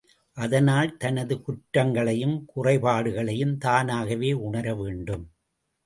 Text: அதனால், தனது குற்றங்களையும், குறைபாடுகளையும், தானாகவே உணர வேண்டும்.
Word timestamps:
அதனால், 0.37 0.97
தனது 0.97 1.41
குற்றங்களையும், 1.41 2.35
குறைபாடுகளையும், 2.55 3.55
தானாகவே 3.57 4.33
உணர 4.33 4.75
வேண்டும். 4.75 5.25